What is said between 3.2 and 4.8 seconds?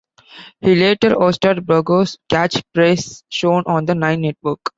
shown on the Nine Network.